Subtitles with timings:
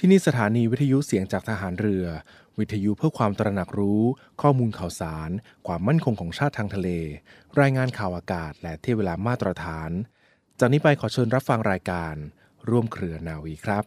[0.00, 2.06] ที่นี่สถานีวิทยุเสียงจากทหารเรือ
[2.58, 4.02] วิทยุเพื่อความตระหนักรู้
[4.42, 5.30] ข้อมูลข่าวสาร
[5.66, 6.88] ความมั่นคงของชาติทางทะเล
[7.60, 9.90] รายงานข่าวอากาศ และเที่เวลามาตรฐาน
[10.58, 12.14] จากนี้ไปขอเชิญรับฟังรายการ
[12.68, 13.84] ร่วมเครือนาวีครับ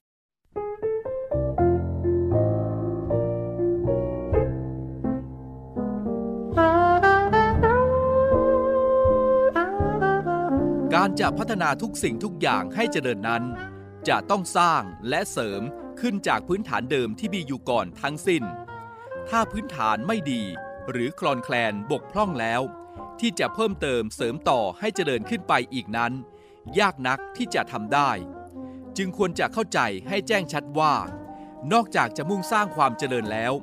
[10.96, 13.44] การจะพัฒนาทุกสิ่งทุกอย่างให้เจริญนั้น
[14.10, 15.64] จะต้องสร้างและเสริม
[16.02, 18.44] ขึ้นจากพื้นฐานเดิมที่มีอยู่ก่อนทั้งสิ้น
[19.30, 20.44] ถ้าพื้นฐานไม่ดี
[20.92, 22.62] หรือคลอนแคลนบกพร่องแล้ว
[23.20, 26.12] ที่จะเพิ่มเติมเสริมต่อให้เจริญขึ้นไปอีกนั้น
[26.80, 28.12] ยากนักที่จะทำได้
[28.98, 29.80] จึงควรจะเข้าใจ
[30.10, 30.94] ให้แจ้งชัดว่า
[31.74, 33.54] นอกจากจะมุ่งสร้างความเจริญแล้ว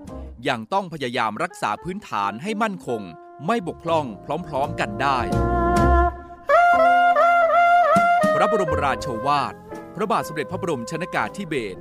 [0.48, 3.02] ยังต้องพยายามรักษาพื้นฐานให้มั่นคง
[3.46, 4.06] ไม่บกพร่อง
[4.48, 5.18] พร้อมๆกันได้
[8.34, 9.54] พระบรมราโชวาท
[9.94, 11.80] พระบาทสมเด็จพระบรมชนากาธิเบศร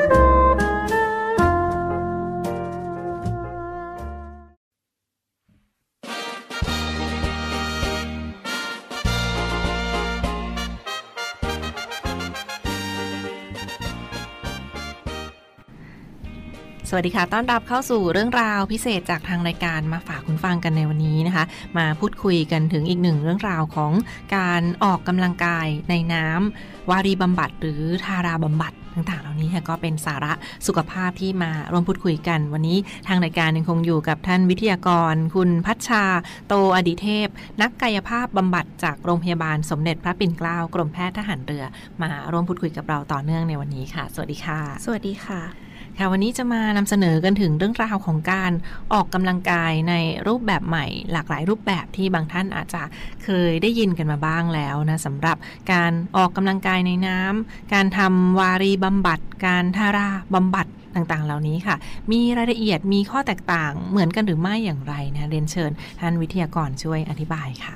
[16.93, 21.43] สวัสดีค่ะ ต้อนรับเข้าสู่เรื่องราวพิเศษจากทางรายการมาฝากคุณฟังกันในวันนี้นะคะ
[21.77, 23.91] มาพูดคุยกันถึงอีกหนึ่งเรื่องราวของ
[24.35, 30.33] การออกกำลังกายในน้ำวารีบำบัด หรือทาราบำบัดต่างๆ เหล่านี้ค่ะก็เป็นสาระ
[30.67, 36.03] สุขภาพที่มาร่วมพูดคุยกัน วันนี้ทางรายการยังคงอยู่กับท่านวิทยากร คุณพัชชา
[36.47, 37.27] โตอดิเทพ
[37.61, 41.63] นักกายภาพบำบัดจากโรงพยาบาลสมเด็จพระปิ่นเกล้ากรมแพทย์ทหารเรือ
[42.01, 48.51] มาร่วมพูดคุยกับเราต่อเนื่องในวันนี้ค่ะ สวัสดีค่ะ สวัสดีค่ะ ค่ะวันนี้จะมานำเสนอกันถึงเรื่องราวของการ
[48.93, 49.93] ออกกำลังกายใน
[50.27, 52.83] รูปแบบใหม่ หลากหลายรูปแบบที่บางท่านอาจจะ
[53.23, 55.37] เคยได้ยินกันมาบ้างแล้วนะสำหรับ
[55.71, 61.75] การออกกำลังกายในน้ำการทำวารีบำบัด การทาราบำบัดต่างๆ เหล่านี้ค่ะ
[62.11, 67.75] มีรายละเอียดมีข้อแตกต่างเหมือนกันหรือไม่อย่างไรนะเรียนเชิญท่านวิทยากรช่วยอธิบายค่ะ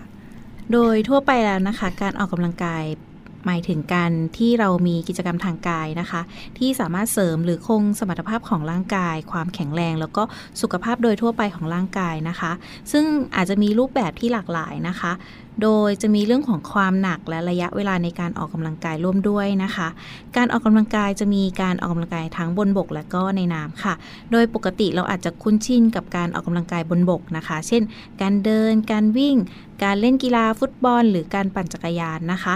[0.72, 2.84] โดยทั่วไปแล้วนะคะ การออกกำลังกาย
[3.46, 6.22] หมายถึงการที่เรามีกิจกรรมทางกายนะคะ
[6.58, 10.24] ที่สามารถเสริมหรือคงสมรรถภาพของร่างกาย ความแข็งแรง แล้วก็
[10.62, 12.52] สุขภาพโดยทั่วไปของร่างกายนะคะ
[12.92, 15.12] ซึ่งอาจจะมีรูปแบบที่หลากหลายนะคะ
[15.62, 19.88] โดยจะมีเรื่องของความหนักและระยะเวลาในการออกกำลังกายร่วมด้วยนะคะ
[20.38, 23.94] การออกกำลังกายจะมีการออกกำลังกายทั้งบนบกและก็ในน้ำค่ะ
[24.32, 27.84] โดยปกติเราอาจจะคุ้นชินกับการออกกำลังกายบนบกนะคะ เช่น
[28.22, 29.36] การเดิน การวิ่ง
[29.84, 32.56] การเล่นกีฬาฟุตบอล หรือการปั่นจักรยานนะคะ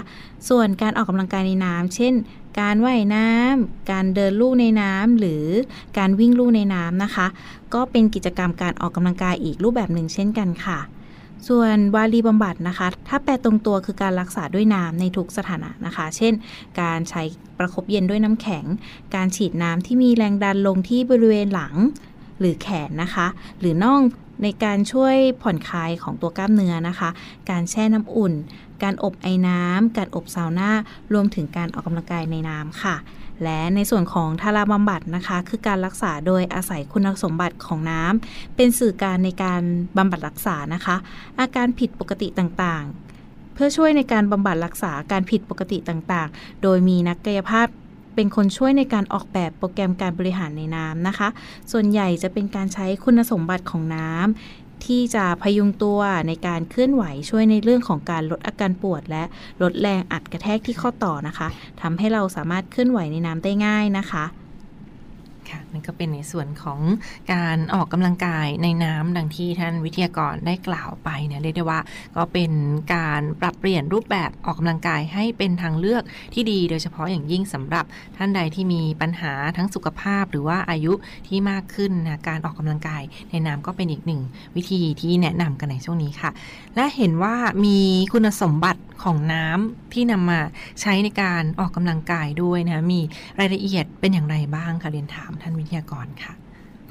[0.49, 2.13] ส่วนการออกกำลังกายในน้ำเช่น
[2.59, 5.45] การว่ายน้ำการเดินลู่ในน้ำหรือ
[5.97, 7.27] การวิ่งลู่ในน้ำนะคะ
[7.73, 10.79] ก็เป็นกิจกรรมการออกกำลังกายอีกรูปแบบหนึ่งเช่นกันค่ะ
[11.47, 16.33] ส่วนวารีบำบัดนะคะ ถ้าแปลตรงตัวคือการรักษาด้วยน้ำในทุกสถานะนะคะ เช่น
[16.81, 17.21] การใช้
[17.57, 18.65] ประคบเย็นด้วยน้ำแข็ง
[19.15, 21.75] การฉีดน้ำที่มีแรงดันลงที่บริเวณหลัง
[22.39, 23.27] หรือแขนนะคะ
[23.59, 24.01] หรือน่อง
[24.43, 27.09] ในการช่วยผ่อนคลายของตัวกล้ามเนื้อนะคะ
[27.49, 28.33] การแช่น้ำอุ่น
[28.83, 30.71] การอบไอ้น้ำการอบซาวน่า
[31.13, 32.95] รวมถึงการออกกำลังกายในน้ำค่ะ
[33.43, 39.61] และในส่วนของทาราบำบัดนะคะ คือการรักษาโดยอาศัยคุณสมบัติของน้ำเป็นสื่อการในการ
[39.97, 40.95] บำบัดรักษานะคะ
[41.39, 47.67] อาการผิดปกติต่างๆ เพื่อช่วยในการบำบัดรักษาการผิดปกติต่างๆ โดยมีนักกายภาพ
[48.15, 51.27] เป็นคนช่วยในการออกแบบโปรแกรมการบริหารในน้ำนะคะ
[51.71, 59.23] ส่วนใหญ่จะเป็นการใช้คุณสมบัติของน้ำ ที่จะพยุงตัวในการเคลื่อนไหวช่วยในเรื่องของการลดอาการปวด และ
[59.61, 61.47] ลดแรงอัดกระแทกที่ข้อต่อนะคะ
[61.81, 64.25] ทำให้เราสามารถเคลื่อนไหวในน้ำได้ง่ายนะคะ
[65.51, 66.79] ค่ะนั่นก็เป็นในส่วนของ
[67.33, 71.79] การออกกำลังกายในน้ำดังที่ท่านวิทยากรได้กล่าวไปเนี่ยเรียกได้ว่า
[72.15, 72.51] ก็เป็น
[72.95, 77.85] การปรับเปลี่ยนรูปแบบออกกำลังกายให้เป็นทางเลือกที่ดี โดยเฉพาะอย่างยิ่งสำหรับ
[78.17, 80.93] ท่านใดที่มีปัญหาทั้งสุขภาพหรือว่าอายุ
[81.27, 84.21] ที่มากขึ้นนะการออกกำลังกายในน้ำก็เป็นอีกหนึ่ง
[84.55, 86.31] วิธีที่แนะนำกันในช่วงนี้ค่ะ
[86.75, 87.35] และเห็นว่า
[87.65, 87.77] มี
[88.13, 90.39] คุณสมบัติ ของน้ำที่นำมา
[90.81, 93.01] ใช้ในการออกกำลังกายด้วยนะมี
[93.39, 96.33] รายละเอียดเป็นอย่างไรบ้างคะเรียนถามท่านวิทยากรค่ะ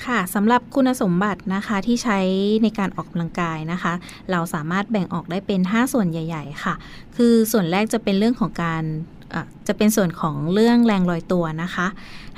[0.07, 2.19] ค่ะสำหรับคุณสมบัตินะคะที่ใช้
[2.63, 3.93] ในการออกกำลังกายนะคะ
[4.31, 6.75] เราสามารถแบ่งออกได้เป็น 5 ส่วนใหญ่ ๆ ค่ะ
[7.17, 8.83] คือส่วนแรกจะเป็นเรื่องของการ
[9.69, 11.87] จะเป็นส่วนของเรื่องแรงลอยตัวนะคะ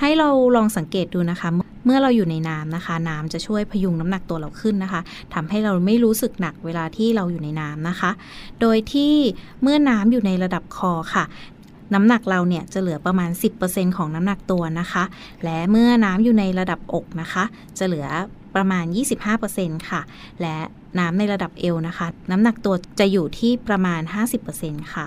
[0.01, 1.49] ให้เราลองสังเกตดูนะคะ
[1.85, 5.01] เมื่อเราอยู่ในน้ำนะคะ น้ำจะช่วยพยุงน้ำหนักตัวเราขึ้นนะคะ
[5.35, 8.11] ทำให้เราไม่รู้สึกหนักเวลาที่เราอยู่ในน้ำนะคะ
[8.61, 9.15] โดยที่
[9.63, 11.25] เมื่อน้ำอยู่ในระดับคอค่ะ
[11.95, 13.31] น้ำหนักเราเนี่ยจะเหลือประมาณ
[13.65, 15.05] 10%ของน้ำหนักตัวนะคะ
[15.45, 17.45] และเมื่อน้ำอยู่ในระดับอกนะคะ
[17.79, 18.07] จะเหลือ
[18.55, 18.85] ประมาณ
[19.37, 20.01] 25%ค่ะ
[20.43, 20.57] และ
[20.99, 24.01] น้ำในระดับเอวนะคะ น้ำหนักตัวจะอยู่ที่ประมาณ
[24.47, 25.07] 50%ค่ะ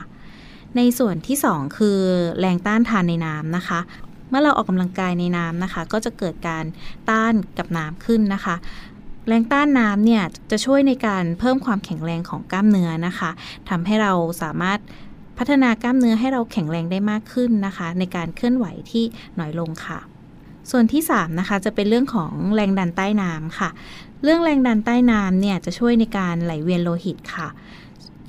[0.78, 2.00] ในส่วนที่ 2 คือ
[2.40, 3.80] แรงต้านทานในน้ำนะคะ
[4.34, 6.66] มื่อเราออกกำลังกายในน้ำนะคะ ก็จะเกิดการ
[7.10, 8.56] ต้านกับน้ำขึ้นนะคะ
[9.28, 13.32] แรงต้านน้ำเนี่ยจะช่วยในการเพิ่มความแข็งแรงของกล้ามเนื้อนะคะ
[13.70, 14.80] ทำให้เราสามารถ
[15.38, 19.04] พัฒนากล้ามเนื้อให้เราแข็งแรงได้มากขึ้นนะคะ ในการเคลื่อนไหวที่
[19.40, 20.00] น้อยลงค่ะ
[20.72, 23.70] ส่วนที่ 3 นะคะ จะเป็นเรื่องของแรงดันใต้น้ำค่ะ
[24.24, 27.48] เรื่องแรงดันใต้น้ำเนี่ยจะช่วยในการไหลเวียนโลหิตค่ะ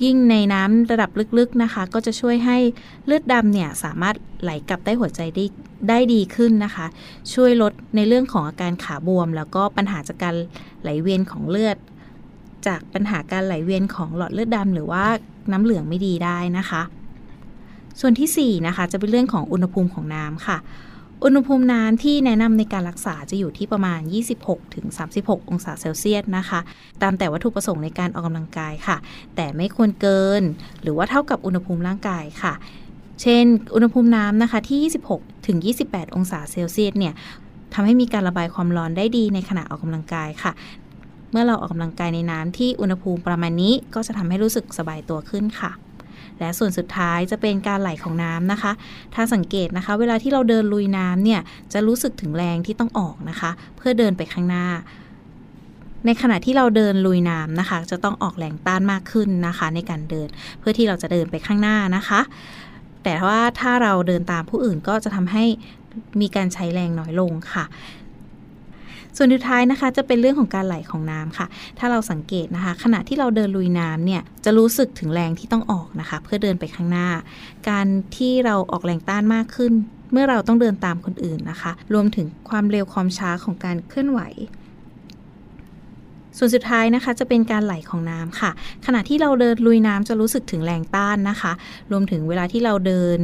[0.03, 2.57] ยิ่งในน้ำระดับลึกๆนะคะ ก็จะช่วยให้
[3.05, 5.45] เลือดดำเนี่ยสามารถไหลกลับได้หัวใจได้
[5.89, 6.85] ได้ดีขึ้นนะคะ
[7.33, 10.35] ช่วยลดในเรื่องของอาการขาบวม แล้วก็ปัญหาจากการ
[10.81, 11.77] ไหลเวียนของเลือด
[12.67, 15.05] จากปัญหาการไหลเวียนของหลอดเลือดดำหรือว่า
[15.51, 16.81] น้ำเหลืองไม่ดีได้นะคะ
[17.99, 20.57] ส่วนที่4นะคะจะเป็นเรื่องของอุณหภูมิของน้ำค่ะ
[21.23, 23.99] อุณหภูมิน้ำที่แนะนำในการรักษาจะอยู่ที่ประมาณ
[24.75, 26.59] 26-36 องศาเซลเซียสนะคะ
[27.01, 28.97] ตามแต่วัตถุประสงค์ในการออกกำลังกายค่ะ
[29.35, 30.41] แต่ไม่ควรเกิน
[30.81, 32.53] หรือว่าเท่ากับอุณหภูมิร่างกายค่ะ
[33.21, 33.45] เช่น
[33.75, 34.79] อุณหภูมิน้ำนะคะที่
[35.73, 37.13] 26-28 องศาเซลเซียสเนี่ย
[37.73, 40.51] ทำให้มีการระบายความร้อนได้ดีในขณะออกกำลังกายค่ะ
[41.31, 45.71] เมื่อเราออกกำลังกายในน้ำที่อุณหภูมิประมาณนี้ก็จะทำให้รู้สึกสบายตัวขึ้นค่ะ
[46.39, 48.71] และส่วนสุดท้ายจะเป็นการไหลของน้ำนะคะ
[49.15, 51.41] ถ้าสังเกตนะคะ เวลาที่เราเดินลุยน้ำเนี่ย
[51.73, 54.67] จะรู้สึกถึงแรงที่ต้องออกนะคะ เพื่อเดินไปข้างหน้า
[56.05, 60.27] ในขณะที่เราเดินลุยน้ำนะคะ จะต้องออกแรงต้านมากขึ้นนะคะ ในการเดิน
[60.59, 62.21] เพื่อที่เราจะเดินไปข้างหน้านะคะ
[63.03, 65.45] แต่ว่าถ้าเราเดินตามผู้อื่นก็จะทำให้
[66.21, 67.65] มีการใช้แรงน้อยลงค่ะ
[69.17, 71.47] ส่วนสุดท้ายนะคะจะเป็นเรื่องของการไหลของน้ำค่ะ
[71.79, 77.07] ถ้าเราสังเกตนะคะ ขณะที่เราเดินลุยน้ำเนี่ยจะรู้สึกถึงแรงที่ต้องออกนะคะ เพื่อเดินไปข้างหน้า
[77.69, 79.73] การที่เราออกแรงต้านมากขึ้น
[80.11, 84.21] เมื่อเราต้องเดินตามคนอื่นนะคะ รวมถึงความเร็วความช้าของการเคลื่อนไหว
[86.37, 88.51] ส่วนสุดท้ายนะคะจะเป็นการไหลของน้ำค่ะ
[88.85, 91.51] ขณะที่เราเดินลุยน้ำจะรู้สึกถึงแรงต้านนะคะ
[91.91, 93.19] รวมถึงเวลาที่เราเดิน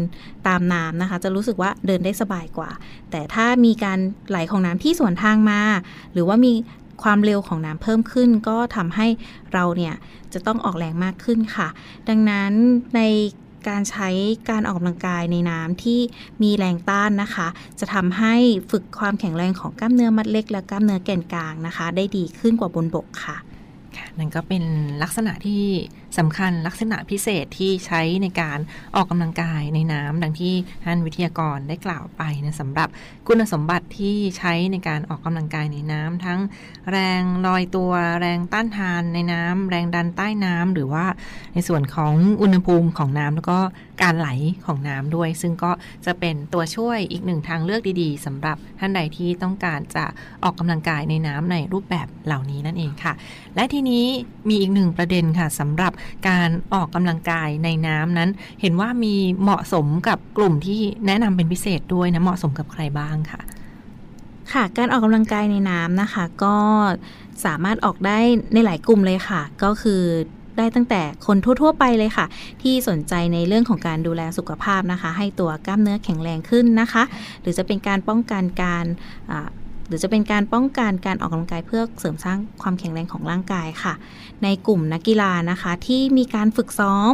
[0.48, 2.72] ตามน้ำนะคะ จะรู้สึกว่าเดินได้สบายกว่า
[3.12, 4.00] แต่ถ้ามีการ
[4.30, 5.62] ไหลของน้ำที่สวนทางมา
[6.14, 6.54] หรือว่ามี
[7.04, 9.08] ความเร็วของน้ำเพิ่มขึ้น ก็ทำให้
[9.54, 9.96] เราเนี่ย
[10.34, 11.68] จะต้องออกแรงมากขึ้นค่ะ
[12.10, 12.52] ดังนั้น
[12.96, 13.02] ใน
[13.68, 14.10] การใช้
[14.50, 16.00] การออกกำลังกายในน้ำที่
[16.44, 17.48] มีแรงต้านนะคะ
[17.80, 18.36] จะทำให้
[18.72, 23.38] ฝึกความแข็งแรงของกล้ามเนื้อมัดเล็ก และกล้ามเนื้อแกนกลางนะคะ ได้ดีขึ้นกว่าบนบกค่ะ
[23.98, 24.64] ค่ะนั่นก็เป็น
[25.02, 25.64] ลักษณะที่
[26.18, 28.60] สำคัญลักษณะพิเศษที่ใช้ในการ
[28.96, 30.56] ออกกำลังกายในน้ำดังที่
[30.86, 32.90] ท่านวิทยากรได้กล่าวไปนะสำหรับ
[33.28, 36.40] คุณสมบัติที่ใช้ในการออกกำลังกายในน้ำทั้ง
[36.92, 41.06] แรงลอยตัวแรงต้านทานในน้ำแรงดันใต้น้ำหรือว่า
[41.54, 43.60] ในส่วนของอุณหภูมิของน้ำแล้วก็
[44.02, 44.30] การไหล
[44.66, 45.72] ของน้ำด้วย ซึ่งก็
[46.06, 50.06] จะเป็นตัวช่วยอีกหนึ่งทางเลือกดีๆสำหรับท่านใดที่ต้องการจะ
[50.44, 53.14] ออกกำลังกายในน้ำในรูปแบบเหล่านี้นั่นเองค่ะ
[53.56, 54.06] และทีนี้
[54.50, 55.92] มีอีกหนึ่งประเด็นค่ะสำหรับ
[56.28, 58.30] การออกกำลังกายในน้ำนั้น
[58.62, 63.42] เห็นว่ามีเหมาะสมกับกลุ่มที่แนะนำเป็นพิเศษด้วยนะเหมาะสมกับใครบ้างค่ะ
[64.54, 66.56] ค่ะ การออกกำลังกายในน้ำนะคะ ก็
[67.46, 68.20] สามารถออกได้
[68.54, 70.02] ในหลายกลุ่มเลยค่ะ ก็คือ
[70.58, 72.26] ได้ตั้งแต่คนทั่ว ๆ ไปเลยค่ะ
[72.62, 77.04] ที่สนใจในเรื่องของการดูแลสุขภาพนะคะ ให้ตัวกล้ามเนื้อแข็งแรงขึ้นนะคะ
[77.42, 78.86] หรือจะเป็นการป้องกันการ
[79.92, 83.94] รือจะเป็นการป้องกันการออกกำลังกายเพื่อเสริมสร้างความแข็งแรงของร่างกายค่ะ
[84.44, 87.14] ในกลุ่มนักกีฬานะคะที่มีการฝึกซ้อม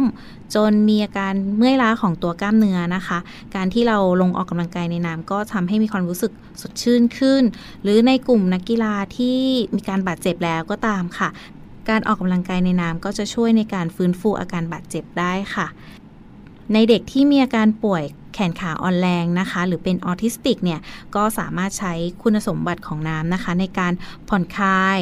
[0.54, 3.18] จนมีอาการเมื่อยล้าของตัวกล้ามเนื้อนะคะ
[3.54, 7.42] การที่เราลงออกกำลังกายในน้ำก็ทำให้มีความรู้สึกสดชื่นขึ้น
[7.82, 9.38] หรือในกลุ่มนักกีฬาที่
[9.76, 11.28] มีการบาดเจ็บแล้วก็ตามค่ะ
[11.88, 15.66] การออกกำลังกายในน้ำก็จะช่วยในการฟื้นฟูอาการบาดเจ็บได้ค่ะ
[16.72, 18.04] ในเด็กที่มีอาการป่วย
[18.34, 20.80] แขนขาอ่อนแรงนะคะ หรือเป็นออทิสติกเนี่ย
[21.14, 21.92] ก็สามารถใช้
[22.22, 23.92] คุณสมบัติของน้ำนะคะ ในการ
[24.28, 24.98] ผ่อนคลาย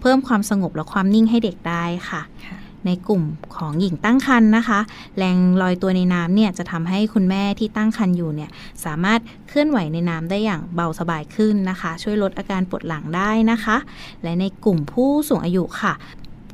[0.00, 3.22] เพิ่มความสงบและความนิ่งให้เด็กได้ค่ะค่ะในกลุ่ม
[3.56, 4.78] ของหญิงตั้งครรภ์นะคะ
[5.18, 8.50] แรงลอยตัวในน้ำเนี่ยจะทำให้คุณแม่ที่ตั้งครรภ์อยู่เนี่ย
[8.84, 13.76] สามารถเคลื่อนไหวในน้ำได้อย่างเบาสบายขึ้นนะคะ ช่วยลดอาการปวดหลังได้นะคะ
[14.22, 15.92] และในกลุ่มผู้สูงอายุค่ะ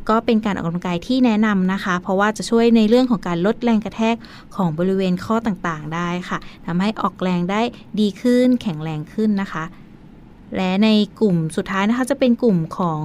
[0.08, 4.16] ก็เป็นการออกกำลังกายที่แนะนำนะคะ เพราะว่าจะช่วยในเรื่องของการลดแรงกระแทก
[4.56, 7.60] ของบริเวณข้อต่างๆ ได้ค่ะทำให้ออกแรงได้
[8.00, 9.64] ดีขึ้น แข็งแรงขึ้นนะคะ
[10.56, 10.88] และใน
[11.20, 13.02] กลุ่มสุดท้ายนะคะจะเป็นกลุ่มของ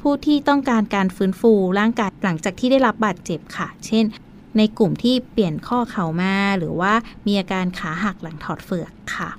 [0.00, 4.04] ผู้ที่ต้องการการฟื้นฟูร่างกายหลังจากที่ได้รับบาดเจ็บค่ะ เช่น
[4.58, 6.92] ในกลุ่มที่เปลี่ยนข้อเข่ามาหรือว่า
[7.26, 9.30] มีอาการขาหักหลังถอดเฟือกค่ะ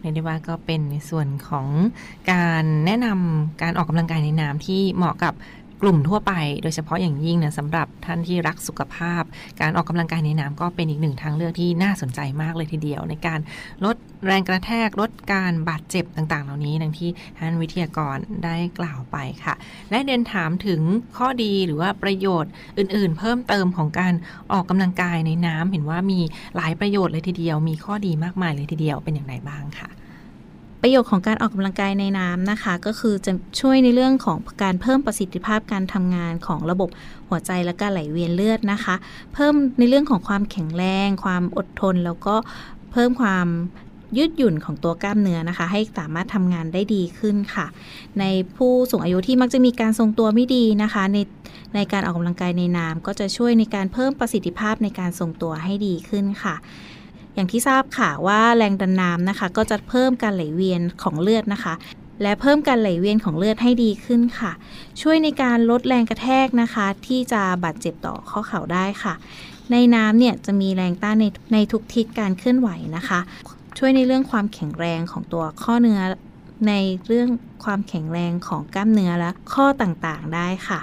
[0.00, 1.66] เรียกได้ว่าก็เป็นในส่วนของ
[2.32, 5.34] การแนะนำการออกกำลังกายในน้ำที่เหมาะกับ
[5.84, 9.22] กลุ่มทั่วไป โดยเฉพาะอย่างยิ่งเนี่ยสำหรับท่านที่รักสุขภาพ
[9.60, 13.40] การออกกำลังกายในน้ำก็เป็นอีกหนึ่งทางเลือกที่น่าสนใจมากเลยทีเดียว ในการ
[13.84, 13.96] ลด
[14.26, 19.54] แรงกระแทกลดการบาดเจ็บต่างๆ เหล่านี้ดังที่ท่านวิทยากรได้กล่าวไปค่ะ
[19.90, 20.80] และเดินถามถึง
[21.16, 24.14] ข้อดีหรือว่าประโยชน์อื่นๆ เพิ่มเติมของการ
[24.52, 26.20] ออกกำลังกายในน้ำเห็นว่ามี
[26.56, 29.90] หลายประโยชน์เลยทีเดียว มีข้อดีมากมายเลยทีเดียวเป็นอย่างไรบ้างค่ะ
[30.82, 36.88] ประโยชน์ของการออกกำลังกายในน้ำนะคะ ก็คือจะช่วยในเรื่องของการเพิ่มประสิทธิภาพการทำงานของระบบ
[37.28, 38.94] หัวใจและการไหลเวียนเลือดนะคะ
[39.34, 42.34] เพิ่มในเรื่องของความแข็งแรง ความอดทน แล้วก็
[42.92, 43.46] เพิ่มความ
[44.16, 47.66] ยืดหยุ่นของตัวกล้ามเนื้อนะคะ ให้สามารถทำงานได้ดีขึ้นค่ะ
[48.20, 48.24] ใน
[48.56, 51.18] ผู้สูงอายุที่มักจะมีการทรงตัวไม่ดีนะคะ ใน
[51.74, 56.54] ในการออกกำลังกายในน้ำก็จะช่วยในการเพิ่มประสิทธิภาพในการทรงตัวให้ดีขึ้นค่ะ
[57.34, 61.74] อย่างที่ทราบค่ะว่าแรงดันน้ำนะคะ ก็จะเพิ่มการไหลเวียนของเลือดนะคะ
[62.22, 64.52] และเพิ่มการไหลเวียนของเลือดให้ดีขึ้นค่ะ
[65.00, 69.14] ช่วยในการลดแรงกระแทกนะคะ ที่จะบาดเจ็บต่อข้อเข่าได้ค่ะ
[69.72, 73.20] ในน้ำเนี่ยจะมีแรงต้านในในทุกทิศการเคลื่อนไหวนะคะ
[73.78, 76.00] ช่วยในเรื่องความแข็งแรงของตัวข้อเนื้อ
[76.68, 76.72] ใน
[77.06, 77.28] เรื่อง
[77.64, 80.80] ความแข็งแรงของกล้ามเนื้อและข้อต่างๆได้ค่ะ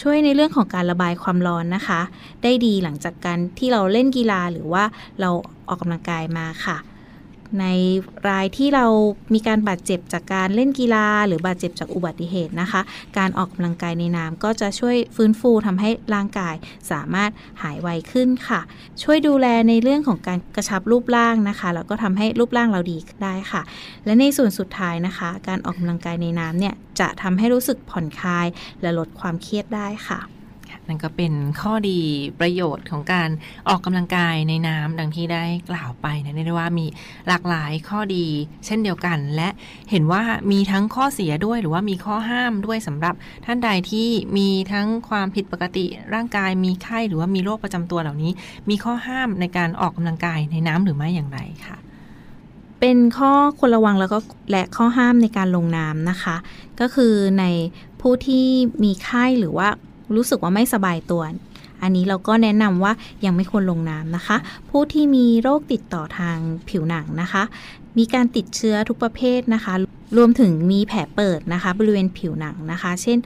[0.00, 2.00] ช่วยในเรื่องของการระบายความร้อนนะคะ
[2.42, 4.84] ได้ดีหลังจากการที่เราเล่นกีฬาหรือว่า
[5.20, 5.30] เรา
[5.68, 6.78] ออกกำลังกายมาค่ะ
[7.60, 7.66] ใน
[8.28, 8.86] รายที่เรา
[9.34, 12.80] มีการบาดเจ็บจากการเล่นกีฬา หรือบาดเจ็บจากอุบัติเหตุนะคะ
[13.18, 16.54] การออกกำลังกายในน้ำก็จะช่วยฟื้นฟูทำให้ร่างกาย
[16.90, 17.30] สามารถ
[17.62, 18.60] หายไวขึ้นค่ะ
[19.02, 23.62] ช่วยดูแลในเรื่องของการกระชับรูปร่างนะคะแล้วก็ทำให้รูปร่างเราดีได้ค่ะ
[24.04, 28.46] และในส่วนสุดท้ายนะคะ การออกกำลังกายในน้ำเนี่ยจะทำให้รู้สึกผ่อนคลาย
[28.82, 30.20] และลดความเครียดได้ค่ะ
[30.88, 32.00] นั่นก็เป็นข้อดี
[32.40, 33.28] ประโยชน์ของการ
[33.68, 36.86] ออกกำลังกายในน้ำดังที่ได้กล่าวไปนะเรียกได้ว่ามี
[37.28, 38.26] หลากหลายข้อดี
[38.66, 39.48] เช่นเดียวกัน และ
[39.90, 48.32] เห็นว่ามีทั้งข้อเสียด้วยหรือว่ามีข้อห้ามด้วยสำหรับท่านใดที่มีทั้งความผิดปกติร่างกายมีไข้หรือว่ามีโรคประจำตัวเหล่านี้
[48.68, 51.76] มีข้อห้ามในการออกกำลังกายในน้ำหรือไม่อย่างไรค่ะ
[52.80, 54.18] เป็นข้อควรระวังแล้วก็
[54.50, 56.36] และข้อห้ามในการลงน้ำนะคะ
[56.80, 57.44] ก็คือใน
[58.00, 58.46] ผู้ที่
[58.84, 59.68] มีไข้หรือว่า
[60.14, 61.22] รู้สึกว่าไม่สบายตัว
[61.82, 62.92] อันนี้เราก็แนะนำว่า
[63.24, 64.36] ยังไม่ควรลงน้ำนะคะ
[64.70, 66.36] ผู้ที่มีโรคติดต่อทาง
[66.68, 67.42] ผิวหนังนะคะ
[67.98, 69.74] มีการติดเชื้อทุกประเภทนะคะ
[70.16, 73.18] รวมถึงมีแผลเปิดนะคะ บริเวณผิวหนังนะคะ เช่น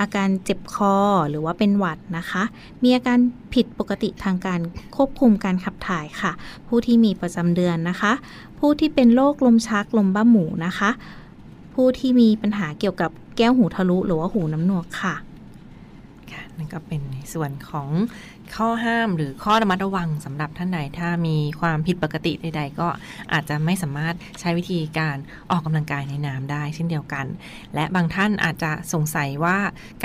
[0.00, 0.96] อาการเจ็บคอ
[1.30, 2.42] หรือว่าเป็นหวัดนะคะ
[2.82, 3.18] มีอาการ
[3.54, 4.60] ผิดปกติทางการ
[4.96, 6.32] ควบคุมการขับถ่ายค่ะ
[6.68, 8.12] ผู้ที่มีประจำเดือนนะคะ
[8.58, 10.90] ผู้ที่เป็นโรคลมชักลมบ้าหมูนะคะ
[11.74, 15.14] ผู้ที่มีปัญหาเกี่ยวกับแก้วหูทะลุ หรือว่าหูน้ำหนวกค่ะ
[16.58, 17.88] นั่นก็เป็นในส่วนของ
[18.56, 22.88] ข้อห้ามหรือข้อระมัดระวังสำหรับท่านใดถ้ามีความผิดปกติใด ๆ ก็
[23.32, 25.16] อาจจะไม่สามารถใช้วิธีการ
[25.50, 27.26] ออกกำลังกายในน้ำได้เช่นเดียวกัน
[27.74, 29.58] และบางท่านอาจจะสงสัยว่า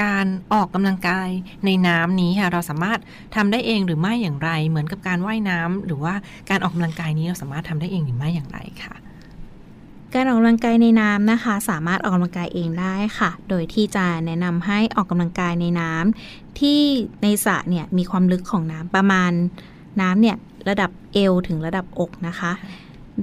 [0.04, 1.30] การออกกำลังกาย
[1.66, 3.00] ในน้ำนี้ค่ะเราสามารถ
[3.36, 6.16] ทำได้เองหรือไม่อย่างไร เหมือนกับการว่ายน้ำหรือว่า
[6.50, 8.96] การออกกำลังกายนี้เราสามารถทำได้เองหรือไม่อย่างไรค่ะ
[10.14, 16.80] การออกกำลังกายในน้ำนะคะ สามารถออกกำลังกายเองได้ค่ะ โดยที่จะแนะนำให้ออกกำลังกายในน้ำที่
[17.24, 19.32] ในสระเนี่ยมีความลึกของน้ำประมาณ
[20.02, 20.36] น้ำเนี่ย
[20.70, 22.52] ระดับเอวถึงระดับอกนะคะ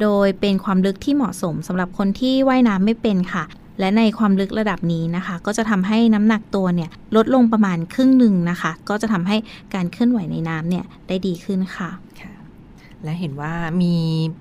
[0.01, 3.45] โดยเป็นความลึกที่เหมาะสมสำหรับคนที่ว่ายน้ำไม่เป็นค่ะ
[3.81, 9.37] และในความลึกระดับนี้นะคะ ก็จะทำให้น้ำหนักตัวเนี่ยลดลงประมาณครึ่งหนึ่งนะคะ ก็จะทำให้
[9.75, 11.91] การเคลื่อนไหวในน้ำเนี่ยได้ดีขึ้นค่ะ
[12.21, 12.36] ค่ะ
[13.05, 13.95] และเห็นว่ามี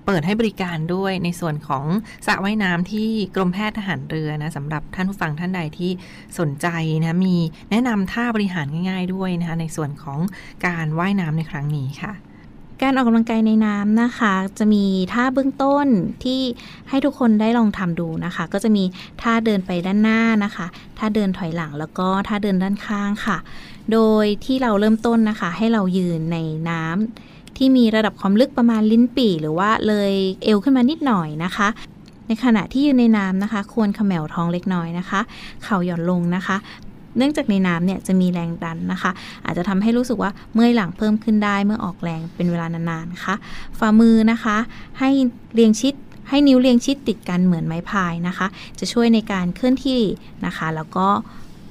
[0.05, 1.85] เปิดให้บริการด้วยในส่วนของ
[2.27, 5.91] สระว่ายน้ำที่กรมแพทย์ทหารเรือนะสำหรับท่านผู้ฟังท่านใดที่
[6.39, 6.67] สนใจ
[7.01, 7.37] นะมี
[7.71, 10.19] แนะนำท่าบริหารง่าย ๆ ด้วยนะคะในส่วนของ
[10.65, 12.13] การว่ายน้ำในครั้งนี้ค่ะ
[12.81, 15.87] การออกกำลังกายในน้ำนะคะ จะมีท่าเบื้องต้น
[16.23, 16.41] ที่
[16.89, 18.83] ให้ทุกคนได้ลองทำดูนะคะ ก็จะมี
[19.21, 20.65] ท่าเดินไปด้านหน้านะคะ
[20.97, 23.37] ท่าเดินถอยหลังแล้วก็ท่าเดินด้านข้างค่ะ
[23.91, 26.37] โดยที่เราเริ่มต้นนะคะ ให้เรายืนใน
[26.69, 30.11] น้ำ ที่มีระดับความลึกประมาณลิ้นปี่ หรือว่าเลย
[30.43, 31.67] เอวขึ้นมานิดหน่อยนะคะ
[32.27, 35.21] ในขณะที่ยืนในน้ำนะคะ ควรขมวท้องเล็กน้อยนะคะ
[35.63, 36.57] เข่าหย่อนลงนะคะ
[37.17, 39.11] เนื่องจากในน้ำเนี่ยจะมีแรงดันนะคะ
[39.45, 43.35] อาจจะทำให้รู้สึกว่าเมื่อยหลังเพิ่มขึ้นได้เมื่อออกแรงเป็นเวลานานๆนะคะ
[43.79, 44.57] ฝ่ามือนะคะ
[44.99, 45.09] ให้
[45.53, 45.93] เรียงชิด
[46.29, 48.47] ให้นิ้วเรียงชิดติดกันเหมือนไม้พายนะคะ
[48.79, 50.01] จะช่วยในการเคลื่อนที่
[50.45, 51.07] นะคะ แล้วก็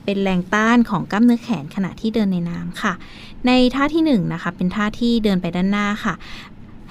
[0.04, 2.92] เป็นแรงต้านของกล้ามเนื้อแขนขณะที่เดินในน้ำค่ะ
[3.46, 6.14] ในท่าที่1นนะคะเป็นท่าที่เดินไปด้านหน้าค่ะ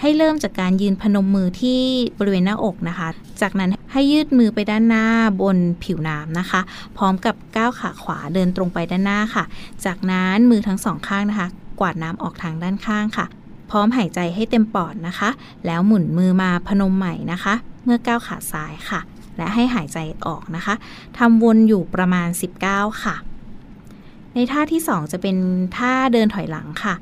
[0.02, 1.82] ให้เริ่มจากการยืนพนมมือที่
[2.20, 3.08] บริเวณหน้าอกนะคะ
[3.42, 5.06] จากนั้นให้ยืดมือไปด้านหน้า
[5.42, 6.62] บนผิวน้ำนะคะ
[6.98, 9.44] พร้อมกับก้าวขาขวาเดินตรงไปด้านหน้าค่ะ
[9.86, 11.48] จากนั้นมือทั้งสองข้างนะคะ
[11.80, 13.26] กวาดน้ำออกทางด้านข้างค่ะ
[13.72, 15.30] พร้อมหายใจให้เต็มปอดนะคะ
[15.66, 17.54] แล้วหมุนมือมาพนมใหม่นะคะ
[17.84, 19.00] เมื่อก้าวขาซ้ายค่ะ
[19.38, 20.76] และให้หายใจออกนะคะ
[21.18, 22.28] ทำวนอยู่ประมาณ
[22.66, 23.16] 19 ค่ะ
[24.34, 25.38] ในท่าที่ 2 จะเป็น
[25.78, 26.96] ท่าเดินถอยหลังค่ะ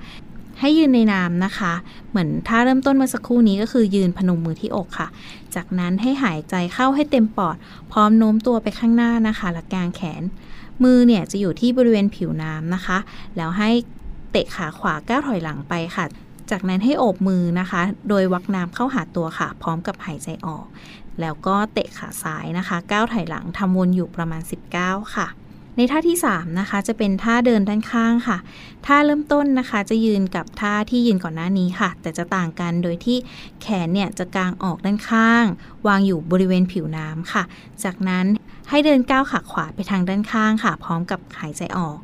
[0.59, 1.73] ให้ยืนในน้ำนะคะ
[2.09, 5.07] เหมือนท่าเริ่มต้นเมื่อสักครู่นี้ก็คือยืนพนมมือที่อกค่ะ
[5.55, 7.55] จากนั้นให้หายใจเข้าให้เต็มปอด
[7.91, 10.23] พร้อมโน้มตัวไปข้างหน้านะคะและกางแขน
[10.83, 12.97] มือเนี่ยจะอยู่ที่บริเวณผิวน้ำนะคะ
[13.37, 13.69] แล้วให้
[14.31, 16.05] เตะขาขวาก้าวถอยหลังไปค่ะ
[16.51, 20.65] จากนั้นให้โอบมือนะคะ โดยวักน้ำเข้าหาตัวค่ะ พร้อมกับหายใจออก
[21.21, 24.41] แล้วก็เตะขาซ้ายนะคะก้าวถอยหลังทำวนอยู่ประมาณ
[24.77, 25.27] 19 ค่ะ
[25.77, 28.37] ในท่าที่ 3 นะคะ จะเป็นท่าเดินด้านข้างค่ะ
[28.85, 33.17] ท่าเริ่มต้นนะคะ จะยืนกับท่าที่ยืนก่อนหน้านี้ค่ะ แต่จะต่างกันโดยที่
[33.61, 35.45] แขนเนี่ยจะกางออกด้านข้าง
[35.87, 37.43] วางอยู่บริเวณผิวน้ำค่ะ
[37.83, 38.25] จากนั้น
[38.69, 41.97] ให้เดินก้าวขาขวาไปทางด้านข้างค่ะ พร้อมกับหายใจออก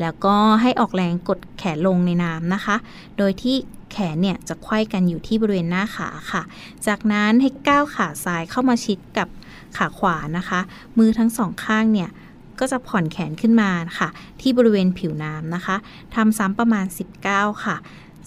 [0.00, 2.76] แล้วก็ให้ออกแรงกดแขนลงในน้ำนะคะ
[3.18, 3.56] โดยที่
[3.92, 6.42] แขนเนี่ยจะไขว้กันอยู่ที่บริเวณหน้าขาค่ะ
[6.86, 9.28] จากนั้นให้ก้าวขาซ้ายเข้ามาชิดกับ
[9.76, 10.60] ขาขวานะคะ
[10.98, 12.10] มือทั้งสองข้างเนี่ย
[12.58, 14.08] ก็จะผ่อนแขนขึ้นมาค่ะ
[14.40, 15.76] ที่บริเวณผิวน้ำนะคะ
[16.14, 16.86] ทำซ้ำประมาณ
[17.24, 17.76] 19 ค่ะ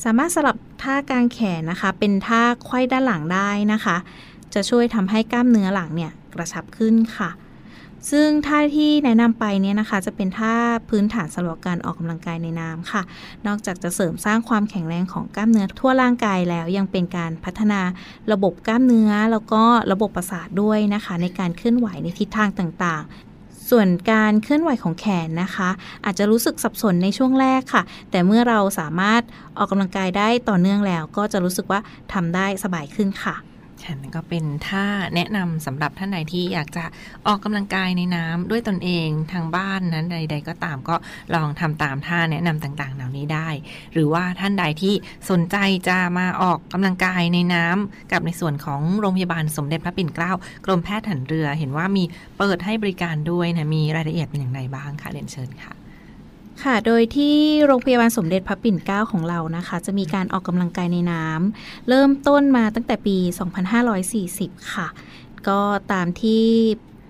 [0.04, 3.98] สามารถสลับท่ากางแขนนะคะ เป็นท่าไขว้ด้านหลังได้นะคะ
[4.54, 7.30] จะช่วยทำให้กล้ามเนื้อหลังเนี่ยกระชับขึ้นค่ะ
[8.12, 10.54] ซึ่งท่าที่แนะนำไปเนี่ยนะคะ จะเป็นท่า
[10.90, 13.02] พื้นฐานสำหรับการออกกำลังกายในน้ำค่ะ
[13.48, 17.82] นอกจากจะเสริมสร้างความแข็งแรงของกล้ามเนื้อทั่วร่างกายแล้วยังเป็นการพัฒนา
[18.32, 25.70] ระบบกล้ามเนื้อ แล้วก็ระบบประสาทด้วยนะคะ ในการเคลื่อนไหวในทิศทางต่างๆส่วนการเคลื่อนไหวของแขนนะคะ
[26.06, 29.22] อาจจะรู้สึกสับสนในช่วงแรกค่ะ แต่เมื่อเราสามารถ
[29.58, 31.80] ออกกำลังกายได้ต่อเนื่องแล้ว ก็จะรู้สึกว่า
[32.14, 33.36] ทำได้สบายขึ้นค่ะ
[33.84, 36.86] ค่ะนั่นก็เป็นท่าแนะนำสำหรับท่านใดที่อยากจะ
[37.28, 40.96] ออกกำลังกายในน้ำด้วยตนเองทางบ้านนั้นใด ๆ ก็ตามก็
[41.36, 43.50] ลองทำตามท่าแนะนำต่างๆ เหล่านี้ได้
[43.94, 44.94] หรือว่าท่านใดที่
[45.30, 50.32] สนใจจะมาออกกำลังกายในน้ำกับในส่วนของโรงพยาบาลสมเด็จพระปิ่นเกล้า
[50.66, 52.04] กรมแพทย์ถันเรือ เห็นว่ามี
[52.38, 55.74] เปิดให้บริการด้วยนะมีรายละเอียดเป็นอย่างไรบ้างคะเรียนเชิญค่ะ
[56.64, 57.36] ค่ะ โดยที่
[57.66, 63.18] โรงพยาบาลสมเด็จพระปิ่นเกล้าของเรานะคะ จะมีการออกกำลังกายในน้ำเริ่มต้นมาตั้งแต่ปี
[64.16, 64.88] 2540 ค่ะ
[65.48, 65.60] ก็
[65.92, 66.44] ตามที่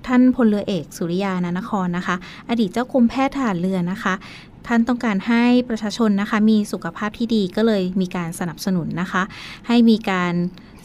[0.08, 2.16] ท่านพลเรือเอกสุริยานานครนะคะ
[2.50, 4.14] อดีตเจ้ากรมแพทย์ทหารเรือนะคะ
[4.68, 9.24] ท่านต้องการให้ประชาชนนะคะ มีสุขภาพที่ดีก็เลยมีการสนับสนุนนะคะ
[9.68, 10.34] ให้มีการ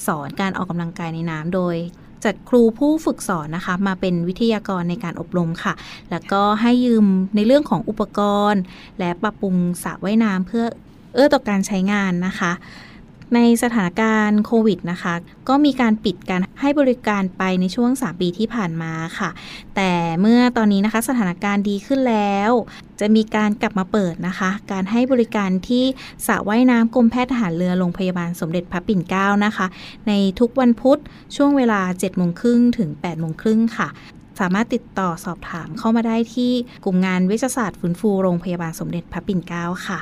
[0.07, 1.77] สอนการออกกำลังกายในน้ำโดย
[2.25, 5.75] จัดครูผู้ฝึกสอนนะคะ มาเป็นวิทยากรในการอบรมค่ะ
[6.11, 7.07] แล้วก็ให้ยืม
[7.37, 8.63] ในเรื่องของอุปกรณ์
[8.99, 10.65] และปรับปรุงสระว่ายน้ำเพื่อ
[11.15, 12.53] เอื้อต่อการใช้งานนะคะ
[13.35, 15.15] ในสถานการณ์โควิดนะคะ
[15.49, 19.31] ก็มีการปิดการให้บริการไปในช่วง 3 ปีที่ผ่านมาค่ะ
[19.77, 22.51] แต่เมื่อตอนนี้นะคะสถานการณ์ดีขึ้นแล้ว
[23.01, 25.85] จะมีการกลับมาเปิดนะคะ การให้บริการที่
[26.27, 29.67] สระว่ายน้ำกรมแพทย์ทหารเรือโรงพยาบาลสมเด็จพระปิ่นเกล้านะคะ
[30.09, 30.99] ในทุกวันพุธ
[31.37, 33.89] ช่วงเวลา7โมงครึ่งถึง8โมงครึ่งค่ะ
[34.41, 36.53] สามารถติดต่อสอบถามเข้ามาได้ที่
[36.85, 40.01] กลุ่มงานเวชศาสตร์ฟื้นฟูโรงพยาบาลสมเด็จพระปิ่นเกล้าค่ะ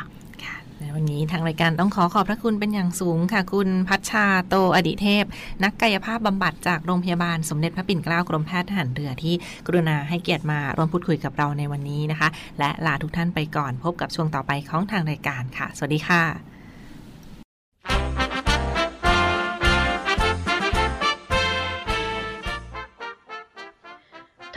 [0.96, 5.24] วันนี้ทางรายการต้องขอขอบพระคุณเป็นอย่างสูงค่ะ คุณพัชชาโตอดิเทพ
[5.64, 9.34] นักกายภาพบำบัดจากโรงพยาบาลสมเด็จพระปิ่นเกล้ากรมแพทย์ทหารเรือที่
[9.66, 16.24] กรุณาให้เกียรติมาร่วมพูดคุยกับเราในวันนี้นะคะ และลาทุกท่านไปก่อนพบกับช่วงต่อไปของทางรายการค่ะ สวัสดีค่ะ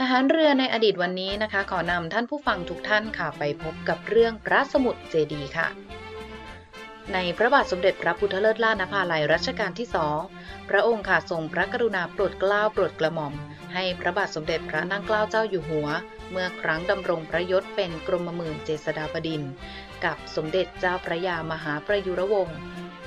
[0.00, 5.68] ทหารเรือในอดีตวันนี้นะคะ ขอนำท่านผู้ฟังทุกท่านค่ะ ไปพบกับเรื่องพระสมุทรเจดีค่ะ
[7.14, 10.18] ในพระบาทสมเด็จพระพุทธเลิศล่านภาลัยรัชกาลที่สอง
[10.70, 13.34] พระองค์ค่ะทรงพระกรุณาโปรดเกล้าโปรดกระหม่อม
[13.74, 15.88] ให้พระบาทสมเด็จพระนั่งเกล้าเจ้าอยู่หัว
[16.30, 19.42] เมื่อครั้งดำรงพระยศเป็นกรมหมื่นเจษฎาบดิน
[20.04, 22.58] กับสมเด็จเจ้าพระยามหาประยุรวงศ์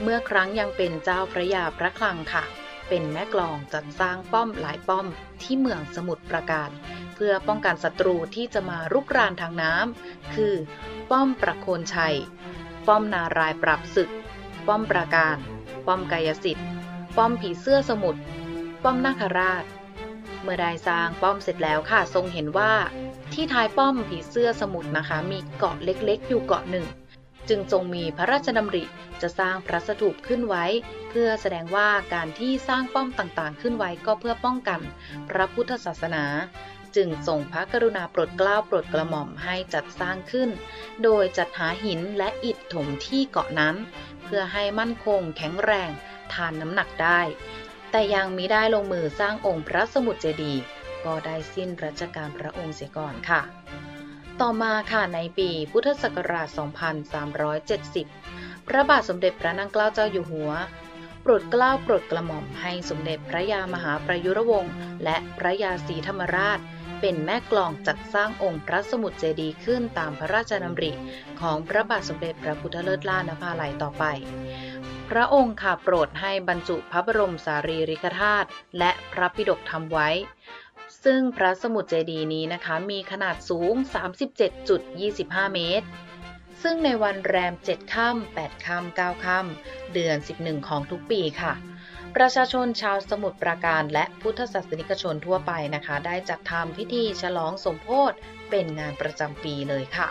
[0.03, 2.43] เมื่อครั้งยังเป็นเจ้าพระยาพระคลังค่ะ
[2.89, 5.07] เป็นแม่กลองจัดสร้างป้อมหลายป้อม
[5.41, 6.69] ที่เมืองสมุทรปราการ
[7.15, 10.53] เพื่อป้องกันศัตรูที่จะมารุกรานทางน้ำคือ
[11.11, 12.15] ป้อมประโคนชัย
[12.87, 14.09] ป้อมนารายปรับศึก
[14.67, 15.37] ป้อมปราการ
[15.87, 16.67] ป้อมกายสิทธิ์
[17.17, 18.21] ป้อมผีเสื้อสมุทร
[18.83, 19.63] ป้อมนาคราช
[20.41, 22.73] เมื่อได้สร้างป้อมเสร็จแล้วค่ะ ทรงเห็นว่า
[23.33, 26.85] ที่ท้ายป้อมผีเสื้อสมุทรนะคะ มีเกาะเล็กๆ อยู่เกาะหนึ่ง
[27.49, 28.83] จึงทรงมีพระราชดำริ
[29.21, 30.65] จะสร้างพระสถูปขึ้นไว้
[31.09, 34.79] เพื่อแสดงว่าการที่สร้างป้อมต่างๆ ขึ้นไว้ก็เพื่อป้องกัน
[35.29, 36.23] พระพุทธศาสนา
[36.95, 40.49] จึงส่งพระกรุณาโปรดเกล้าโปรดกระหม่อมให้จัดสร้างขึ้น
[41.03, 43.75] โดยจัดหาหินและอิฐถมที่เกาะนั้น
[44.23, 45.89] เพื่อให้มั่นคงแข็งแรง
[46.33, 47.21] ทานน้ำหนักได้
[47.91, 50.61] แต่ยังมิได้ลงมือสร้างองค์พระสมุทรเจดีย์
[51.05, 53.41] ก็ได้สิ้นรัชกาลพระองค์เสียก่อนค่ะ
[54.41, 56.47] ต่อมาค่ะในปีพุทธศักราช
[57.77, 60.51] 2370 พระบาทสมเด็จพระนั่งเกล้าเจ้าอยู่หัว
[61.21, 66.59] โปรดเกล้าโปรดกระหม่อมให้สมเด็จพระยามหาประยุรวงศ์และพระยาศรีธรรมราช
[67.07, 70.91] เป็นแม่กลองจัดสร้างองค์พระสมุทรเจดีย์ขึ้นตามพระราชดำริ
[71.41, 74.03] ของพระบาทสมเด็จพระพุทธเลิศล่านภาลัยต่อไป
[75.09, 80.09] พระองค์ค่ะโปรดให้บรรจุพระบรมสารีริกธาตุและพระปิฎกทำไว้
[81.03, 83.73] ซึ่งพระสมุทรเจดีย์นี้นะคะมีขนาดสูง
[84.79, 85.87] 37.25 เมตร
[86.63, 91.53] ซึ่งในวันแรม 7 ค่ำ8 ค่ำ9 ค่ำเดือน 11 ของทุกปีค่ะ
[92.19, 98.15] ประชาชนชาวสมุทรปราการและพุทธศาสนิกชนทั่วไปนะคะ ได้จัดทำพิธีฉลองสมโพธิ
[98.49, 100.07] เป็นงานประจำปีเลยค่ะ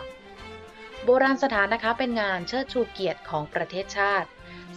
[1.04, 4.28] โบราณสถานนะคะเป็นงานเชิดชูเกียรติของประเทศชาติ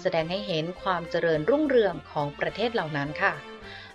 [0.02, 3.34] แสดงให้เห็นความเจริญรุ่งเรืองของประเทศเหล่านั้นค่ะ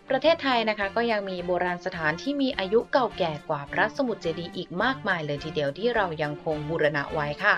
[0.09, 7.57] ประเทศไทยนะคะก็ยังมีโบราณสถานที่มีอายุเก่าแก่กว่าพระสมุทรเจดีย์อีกมากมายเลยทีเดียวที่เรายังคงบูรณะไว้ค่ะ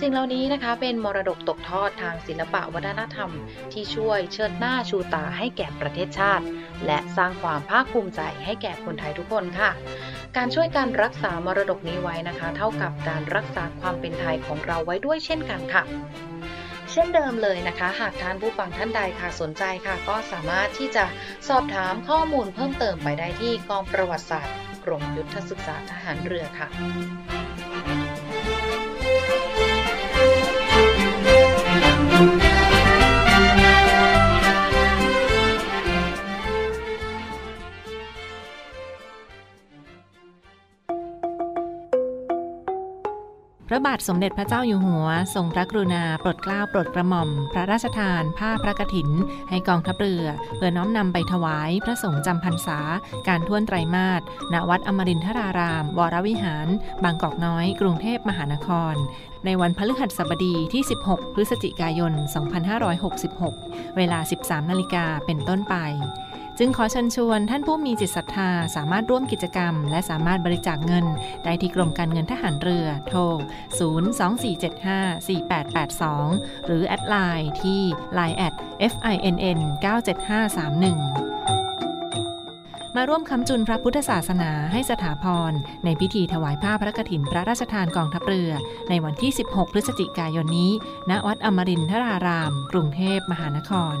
[0.00, 3.30] สิ่งเหล่านี้นะคะเป็นมรดกตกทอดทางศิลปะวัฒนธรรม
[3.72, 6.44] ที่ช่วยเชิดหน้าชูตาให้แก่ประเทศชาติ
[6.86, 9.70] และสร้างความภาคภูมิใจให้แก่คนไทยทุกคนค่ะ
[10.36, 15.82] การช่วยการรักษามรดกนี้ไว้นะคะ เท่ากับการรักษาความเป็นไทยของเราไว้ด้วยเช่นกันค่ะ
[16.92, 21.04] เช่นเดิมเลยนะคะ หากท่านผู้ฟังท่านใดค่ะสนใจค่ะ ก็สามารถที่จะ
[21.48, 24.54] สอบถามข้อมูลเพิ่มเติมไปได้ที่กองประวัติศาสตร์
[24.84, 26.68] กรมยุทธศึกษาทหารเรือค่ะ
[43.74, 49.08] ระบาทสมเด็จพระเจ้าอยู่หัว ทรงพระกรุณาโปรดเกล้าโปรดกระหม่อม พระราชทาน ผ้าพระกฐิน
[49.50, 50.24] ให้กองทัพเรือ
[50.56, 52.78] เพื่อน้อมนำไปถวายพระสงฆ์จำพรรษา
[53.28, 56.68] การท่วนไตรมาสณวัดอมรินทราราม วรวิหาร
[57.04, 58.94] บางกอกน้อย กรุงเทพมหานคร
[59.44, 62.12] ในวันพฤหัสบดีที่ 16 พฤศจิกายน
[63.44, 65.74] 2566 เวลา 13 นาฬิกาเป็นต้นไป
[66.58, 71.06] จึงขอเชิญชวนท่านผู้มีจิตศรัทธาสามารถร่วมกิจกรรม และสามารถบริจาคเงิน
[71.44, 73.20] ได้ที่กรมการเงินทหารเรือ โทร
[73.82, 77.80] 024754882 หรือ add ไลน์ที่
[78.18, 78.54] line at
[78.92, 81.34] finn 97531
[82.96, 85.52] มาร่วมค้ำจุนพระพุทธศาสนาให้สถาพร
[85.84, 88.50] ในพิธีถวายผ้าพระกฐินพระราชทานกองทัพเรือ
[88.88, 90.72] ในวันที่ 16 พฤศจิกายนนี้
[91.10, 93.96] ณ วัดอมรินทราราม กรุงเทพมหานคร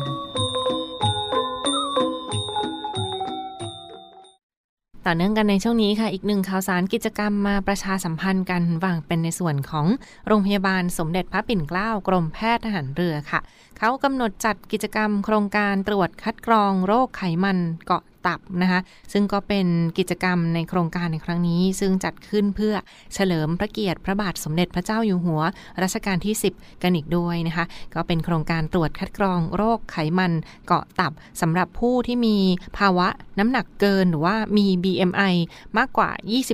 [5.06, 9.86] ต่อเนื่องกันในช่วงนี้ค่ะ อีกหนึ่งข่าวสารกิจกรรมมาประชาสัมพันธ์กันว่างเป็นในส่วนของ
[10.26, 13.40] โรงพยาบาลสมเด็จพระปิ่นเกล้ากรมแพทย์ทหารเรือค่ะ
[13.78, 18.80] เขากำหนดจัดกิจกรรมโครงการตรวจคัดกรองโรคไขมันเกาะ ตับนะคะ
[19.12, 19.66] ซึ่งก็เป็น
[19.98, 22.74] กิจกรรมในโครงการในครั้งนี้ ซึ่งจัดขึ้นเพื่อ
[23.14, 25.42] เฉลิมพระเกียรติพระบาทสมเด็จพระเจ้าอยู่หัว
[25.82, 30.32] รัชกาลที่ 10 กันอีกด้วยนะคะก็เป็นโครงการตรวจคัดกรองโรคไขมัน
[30.66, 32.36] เกาะตับสำหรับผู้ที่มี
[32.78, 33.08] ภาวะ
[33.38, 35.34] น้ำหนักเกินหรือว่ามี BMI
[35.78, 36.10] มากกว่า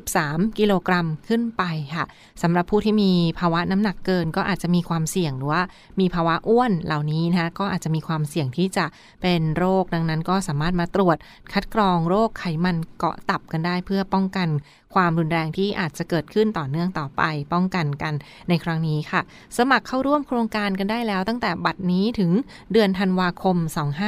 [0.07, 1.63] 23 กิโลกรัมขึ้นไป
[1.95, 2.05] ค่ะ
[2.43, 5.63] สำหรับผู้ที่มีภาวะน้ำหนักเกินก็อาจจะมีความเสี่ยงหรือว่า
[6.01, 8.87] มีภาวะอ้วนเหล่านี้นะคะก็อาจจะมีความเสี่ยงที่จะ
[9.23, 11.17] เป็นโรคดังนั้นก็สามารถมาตรวจ
[11.53, 14.49] คัดดกรองโรคไขมันเกาะตับกันได้ เพื่อป้องกัน
[14.95, 17.23] ความรุนแรงที่อาจจะเกิดขึ้นต่อเนื่องต่อไป
[17.53, 18.15] ป้องกันกัน
[18.49, 19.21] ในครั้งนี้ค่ะ
[19.57, 22.31] สมัครเข้าร่วมโครงการกันได้แล้วตั้งแต่บัตรนี้ถึง
[22.73, 23.57] เดือนธันวาคม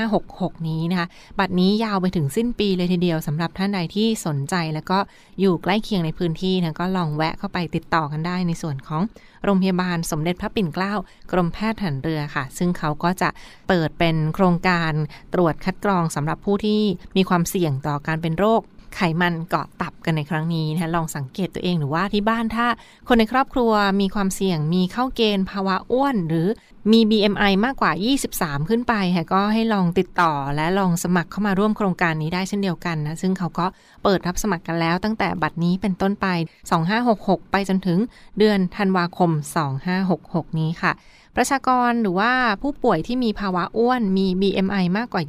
[0.09, 4.99] 2566 นี้นะคะ บัตรนี้ยาวไปถึงสิ้นปีเลยทีเดียวสำหรับท่านใดที่สนใจ แล้วก็
[5.41, 9.03] อยู่ใกล้เคียงในพื้นที่นะก็ลองแวะเข้าไปติดต่อกันได้ในส่วนของ
[9.45, 10.95] โรงพยาบาลสมเด็จพระปิ่นเกล้า
[11.33, 13.29] กรมแพทย์ทหารเรือค่ะ ซึ่งเขาก็จะ
[13.69, 14.93] เปิดเป็นโครงการ
[15.35, 16.81] ตรวจคัดกรองสำหรับผู้ที่
[17.17, 18.63] มีความเสี่ยงต่อการเป็นโรค
[18.95, 22.67] ไขมันเกาะตับกันในครั้งนี้นะลองสังเกตตัวเองหรือว่าที่บ้านถ้า
[23.09, 26.49] คนในครอบครัวมีความเสี่ยงมีเข้าเกณฑ์ภาวะอ้วน หรือ
[26.93, 27.93] มี BMI มากกว่า
[28.29, 33.67] 23 ขึ้นไปค่ะก็ให้ลองติดต่อและลองสมัครเข้ามาร่วมโครงการนี้ได้เช่นเดียวกันนะซึ่งเขาก็
[34.03, 36.27] เปิดรับสมัครกันแล้วตั้งแต่บัดนี้เป็นต้นไป
[36.91, 37.99] 2566 ไปจนถึง
[38.39, 39.31] เดือนธันวาคม
[39.95, 40.93] 2566 นี้ค่ะ
[41.37, 45.23] ประชากรหรือว่าผู้ป่วยที่มีภาวะอ้วนมี BMI มากกว่า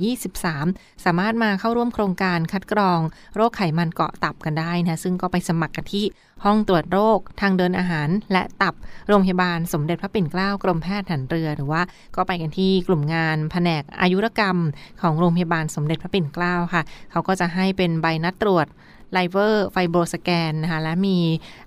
[0.49, 2.99] 23 สามารถมาเข้าร่วมโครงการคัดกรอง
[3.36, 6.06] โรคไขมันเกาะตับกันได้นะซึ่งก็ไปสมัครกันที่
[6.44, 8.74] ห้องตรวจโรคทางเดินอาหาร และตับ
[9.08, 11.82] โรงพยาบาลสมเด็จพระปิ่นเกล้ากรมแพทย์หารเรือ หรือว่า
[12.16, 14.58] ก็ไปกันที่กลุ่มงานแผนกอายุรกรรม
[15.02, 18.68] ของโรงพยาบาลสมเด็จพระปิ่นเกล้าค่ะ เขาก็จะให้เป็นใบนัดตรวจ
[19.13, 21.18] ไลเวอร์ไฟโบรสแกนนะคะและมี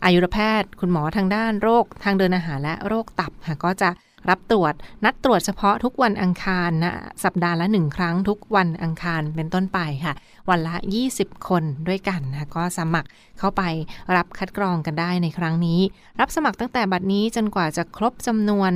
[0.05, 3.91] อายุรแพทย์ คุณหมอทางด้านโรคทางเดินอาหารและโรคตับค่ะก็จะ
[4.31, 10.15] รับตรวจ นัดตรวจเฉพาะทุกวันอังคารนะสัปดาห์ละหนึ่งครั้งทุกวันอังคารเป็นต้นไปค่ะ
[10.51, 10.77] วันละ
[11.13, 13.09] 20 คนด้วยกันนะก็สมัคร
[13.39, 13.63] เข้าไป
[14.17, 15.81] รับคัดกรองกันได้ในครั้งนี้
[16.21, 18.73] รับสมัครตั้งแต่บัดนี้จนกว่าจะครบจำนวน